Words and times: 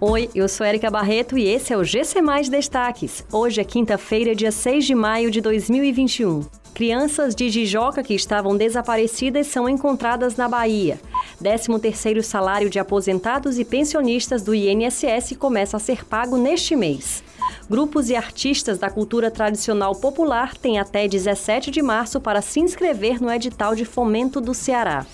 Oi, 0.00 0.28
eu 0.34 0.48
sou 0.48 0.66
Erika 0.66 0.90
Barreto 0.90 1.38
e 1.38 1.46
esse 1.46 1.72
é 1.72 1.76
o 1.76 1.84
GC 1.84 2.20
Mais 2.20 2.48
Destaques. 2.48 3.24
Hoje 3.32 3.60
é 3.60 3.64
quinta-feira, 3.64 4.34
dia 4.34 4.50
6 4.50 4.84
de 4.84 4.92
maio 4.92 5.30
de 5.30 5.40
2021. 5.40 6.44
Crianças 6.74 7.32
de 7.32 7.48
Jijoca 7.48 8.02
que 8.02 8.12
estavam 8.12 8.56
desaparecidas 8.56 9.46
são 9.46 9.68
encontradas 9.68 10.34
na 10.34 10.48
Bahia. 10.48 11.00
13º 11.40 12.22
salário 12.22 12.68
de 12.68 12.80
aposentados 12.80 13.56
e 13.56 13.64
pensionistas 13.64 14.42
do 14.42 14.52
INSS 14.52 15.36
começa 15.38 15.76
a 15.76 15.80
ser 15.80 16.04
pago 16.04 16.36
neste 16.36 16.74
mês. 16.74 17.22
Grupos 17.70 18.10
e 18.10 18.16
artistas 18.16 18.78
da 18.78 18.90
cultura 18.90 19.30
tradicional 19.30 19.94
popular 19.94 20.56
têm 20.56 20.78
até 20.78 21.06
17 21.06 21.70
de 21.70 21.80
março 21.80 22.20
para 22.20 22.42
se 22.42 22.58
inscrever 22.58 23.22
no 23.22 23.32
edital 23.32 23.76
de 23.76 23.84
fomento 23.84 24.40
do 24.40 24.54
Ceará. 24.54 25.06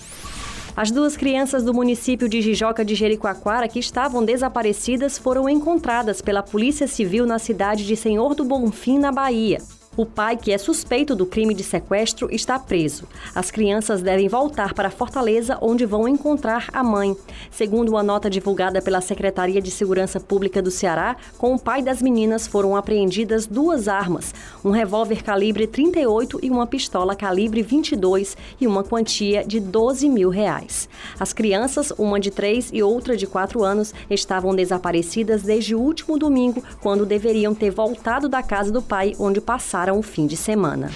As 0.81 0.89
duas 0.89 1.15
crianças 1.15 1.63
do 1.63 1.75
município 1.75 2.27
de 2.27 2.41
Jijoca 2.41 2.83
de 2.83 2.95
Jericoacoara 2.95 3.67
que 3.67 3.77
estavam 3.77 4.25
desaparecidas 4.25 5.15
foram 5.15 5.47
encontradas 5.47 6.23
pela 6.23 6.41
Polícia 6.41 6.87
Civil 6.87 7.23
na 7.27 7.37
cidade 7.37 7.85
de 7.85 7.95
Senhor 7.95 8.33
do 8.33 8.43
Bonfim, 8.43 8.97
na 8.97 9.11
Bahia. 9.11 9.59
O 9.97 10.05
pai, 10.05 10.37
que 10.37 10.53
é 10.53 10.57
suspeito 10.57 11.13
do 11.13 11.25
crime 11.25 11.53
de 11.53 11.65
sequestro, 11.65 12.33
está 12.33 12.57
preso. 12.57 13.03
As 13.35 13.51
crianças 13.51 14.01
devem 14.01 14.29
voltar 14.29 14.73
para 14.73 14.89
Fortaleza, 14.89 15.57
onde 15.59 15.85
vão 15.85 16.07
encontrar 16.07 16.69
a 16.71 16.81
mãe. 16.81 17.13
Segundo 17.51 17.89
uma 17.89 18.01
nota 18.01 18.29
divulgada 18.29 18.81
pela 18.81 19.01
Secretaria 19.01 19.61
de 19.61 19.69
Segurança 19.69 20.17
Pública 20.17 20.61
do 20.61 20.71
Ceará, 20.71 21.17
com 21.37 21.53
o 21.53 21.59
pai 21.59 21.81
das 21.81 22.01
meninas 22.01 22.47
foram 22.47 22.73
apreendidas 22.77 23.45
duas 23.45 23.89
armas: 23.89 24.33
um 24.63 24.71
revólver 24.71 25.21
calibre 25.23 25.67
38 25.67 26.39
e 26.41 26.49
uma 26.49 26.65
pistola 26.65 27.13
calibre 27.13 27.61
22 27.61 28.37
e 28.61 28.67
uma 28.67 28.85
quantia 28.85 29.43
de 29.43 29.59
12 29.59 30.07
mil 30.07 30.29
reais. 30.29 30.87
As 31.19 31.33
crianças, 31.33 31.91
uma 31.97 32.17
de 32.17 32.31
3 32.31 32.69
e 32.71 32.81
outra 32.81 33.17
de 33.17 33.27
4 33.27 33.61
anos, 33.61 33.93
estavam 34.09 34.55
desaparecidas 34.55 35.43
desde 35.43 35.75
o 35.75 35.81
último 35.81 36.17
domingo, 36.17 36.63
quando 36.79 37.05
deveriam 37.05 37.53
ter 37.53 37.71
voltado 37.71 38.29
da 38.29 38.41
casa 38.41 38.71
do 38.71 38.81
pai, 38.81 39.13
onde 39.19 39.41
passaram 39.41 39.80
passaram 39.81 39.97
o 39.97 40.03
fim 40.03 40.27
de 40.27 40.37
semana. 40.37 40.91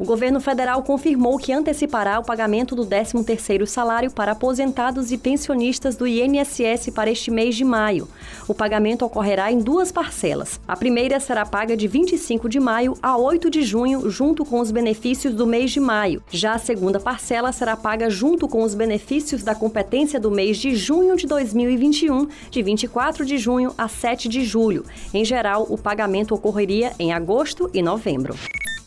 O 0.00 0.04
governo 0.06 0.40
federal 0.40 0.82
confirmou 0.82 1.36
que 1.36 1.52
antecipará 1.52 2.18
o 2.18 2.24
pagamento 2.24 2.74
do 2.74 2.86
13º 2.86 3.66
salário 3.66 4.10
para 4.10 4.32
aposentados 4.32 5.12
e 5.12 5.18
pensionistas 5.18 5.94
do 5.94 6.06
INSS 6.06 6.88
para 6.94 7.10
este 7.10 7.30
mês 7.30 7.54
de 7.54 7.64
maio. 7.64 8.08
O 8.48 8.54
pagamento 8.54 9.04
ocorrerá 9.04 9.52
em 9.52 9.58
duas 9.58 9.92
parcelas. 9.92 10.58
A 10.66 10.74
primeira 10.74 11.20
será 11.20 11.44
paga 11.44 11.76
de 11.76 11.86
25 11.86 12.48
de 12.48 12.58
maio 12.58 12.96
a 13.02 13.14
8 13.18 13.50
de 13.50 13.60
junho, 13.62 14.08
junto 14.08 14.42
com 14.42 14.60
os 14.60 14.70
benefícios 14.70 15.34
do 15.34 15.46
mês 15.46 15.70
de 15.70 15.80
maio. 15.80 16.22
Já 16.30 16.54
a 16.54 16.58
segunda 16.58 16.98
parcela 16.98 17.52
será 17.52 17.76
paga 17.76 18.08
junto 18.08 18.48
com 18.48 18.62
os 18.62 18.74
benefícios 18.74 19.42
da 19.42 19.54
competência 19.54 20.18
do 20.18 20.30
mês 20.30 20.56
de 20.56 20.74
junho 20.74 21.14
de 21.14 21.26
2021, 21.26 22.26
de 22.50 22.62
24 22.62 23.26
de 23.26 23.36
junho 23.36 23.74
a 23.76 23.86
7 23.86 24.30
de 24.30 24.46
julho. 24.46 24.82
Em 25.12 25.26
geral, 25.26 25.66
o 25.68 25.76
pagamento 25.76 26.34
ocorreria 26.34 26.94
em 26.98 27.12
agosto 27.12 27.68
e 27.74 27.82
novembro. 27.82 28.34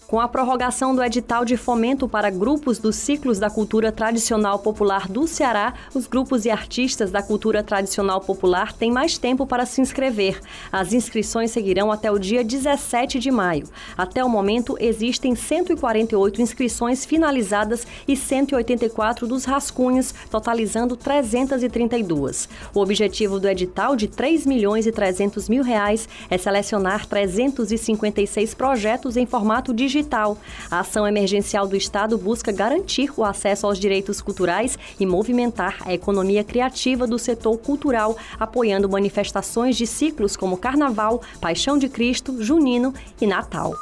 Com 0.07 0.19
a 0.19 0.27
prorrogação 0.27 0.93
do 0.93 1.01
edital 1.01 1.45
de 1.45 1.55
fomento 1.55 2.07
para 2.07 2.29
grupos 2.29 2.77
dos 2.77 2.95
ciclos 2.95 3.39
da 3.39 3.49
cultura 3.49 3.91
tradicional 3.91 4.59
popular 4.59 5.07
do 5.07 5.25
Ceará, 5.25 5.73
os 5.93 6.07
grupos 6.07 6.45
e 6.45 6.51
artistas 6.51 7.09
da 7.09 7.23
cultura 7.23 7.63
tradicional 7.63 8.19
popular 8.21 8.73
têm 8.73 8.91
mais 8.91 9.17
tempo 9.17 9.47
para 9.47 9.65
se 9.65 9.81
inscrever. 9.81 10.39
As 10.71 10.93
inscrições 10.93 11.51
seguirão 11.51 11.91
até 11.91 12.11
o 12.11 12.19
dia 12.19 12.43
17 12.43 13.17
de 13.17 13.31
maio. 13.31 13.65
Até 13.97 14.23
o 14.23 14.29
momento, 14.29 14.75
existem 14.79 15.35
148 15.35 16.41
inscrições 16.41 17.05
finalizadas 17.05 17.87
e 18.07 18.15
184 18.15 19.25
dos 19.25 19.45
rascunhos, 19.45 20.13
totalizando 20.29 20.95
332. 20.95 22.49
O 22.73 22.81
objetivo 22.81 23.39
do 23.39 23.47
edital 23.47 23.95
de 23.95 24.07
3 24.07 24.45
milhões 24.45 24.85
e 24.85 24.91
300 24.91 25.49
mil 25.49 25.63
reais 25.63 26.07
é 26.29 26.37
selecionar 26.37 27.07
356 27.07 28.53
projetos 28.53 29.17
em 29.17 29.25
formato 29.25 29.73
digital 29.73 29.92
digital. 29.93 30.37
A 30.69 30.79
ação 30.79 31.07
emergencial 31.07 31.67
do 31.67 31.75
Estado 31.75 32.17
busca 32.17 32.51
garantir 32.51 33.11
o 33.15 33.23
acesso 33.23 33.67
aos 33.67 33.79
direitos 33.79 34.19
culturais 34.21 34.77
e 34.99 35.05
movimentar 35.05 35.77
a 35.85 35.93
economia 35.93 36.43
criativa 36.43 37.05
do 37.05 37.19
setor 37.19 37.57
cultural, 37.57 38.17
apoiando 38.39 38.89
manifestações 38.89 39.77
de 39.77 39.85
ciclos 39.85 40.35
como 40.35 40.57
Carnaval, 40.57 41.21
Paixão 41.39 41.77
de 41.77 41.87
Cristo, 41.87 42.41
Junino 42.41 42.93
e 43.21 43.27
Natal. 43.27 43.73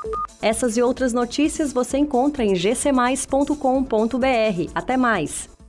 Essas 0.42 0.76
e 0.76 0.82
outras 0.82 1.14
notícias 1.14 1.72
você 1.72 1.98
encontra 1.98 2.44
em 2.44 2.54
gcmais.com.br. 2.54 3.56
Até 4.76 4.98
mais! 4.98 5.61